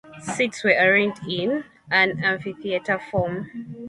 Seats 0.19 0.63
were 0.63 0.71
arranged 0.71 1.19
in 1.27 1.63
an 1.91 2.23
amphitheatre 2.25 2.97
form. 3.11 3.75